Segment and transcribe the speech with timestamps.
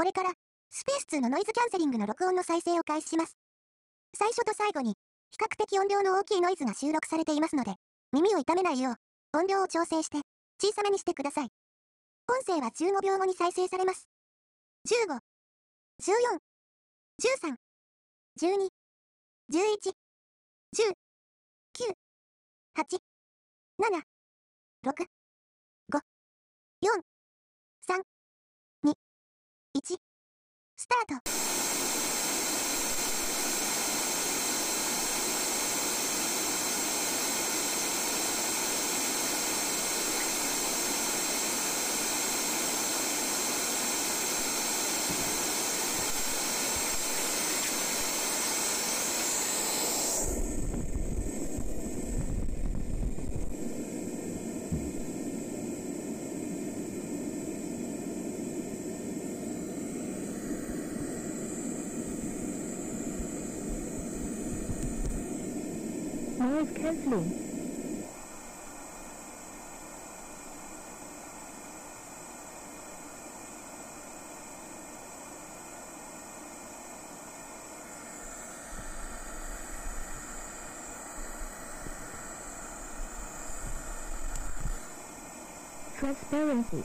[0.00, 0.32] これから、
[0.70, 3.36] スペース2のノイズキャンセリングの録音の再生を開始します。
[4.16, 4.94] 最初と最後に、
[5.30, 7.74] 比較的音量の大きいノイズが収録されていますので、
[8.10, 10.22] 耳を痛めないよう、音量を調整して、
[10.58, 11.48] 小さめにしてください。
[12.32, 14.08] 音声は15秒後に再生されます。
[14.88, 15.18] 15、
[16.00, 16.38] 14、
[17.20, 17.56] 13、
[18.40, 18.68] 12、
[19.52, 19.92] 11、
[20.76, 20.94] 10、
[21.74, 21.92] 9、
[22.74, 22.98] 8、
[23.78, 24.02] 7、
[24.82, 25.06] 6、
[25.92, 26.00] 5、
[26.88, 27.09] 4、
[30.90, 31.89] タート。
[66.40, 67.32] noise carefully.
[85.98, 86.84] Transparency